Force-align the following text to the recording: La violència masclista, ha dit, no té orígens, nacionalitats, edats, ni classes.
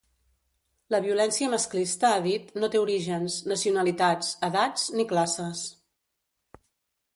La 0.93 1.01
violència 1.03 1.49
masclista, 1.53 2.13
ha 2.19 2.23
dit, 2.23 2.49
no 2.63 2.71
té 2.77 2.81
orígens, 2.87 3.37
nacionalitats, 3.53 4.33
edats, 4.51 4.89
ni 4.97 5.09
classes. 5.15 5.65